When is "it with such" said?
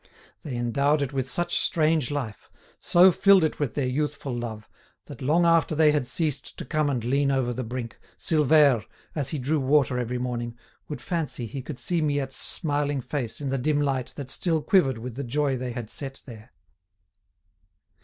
1.03-1.59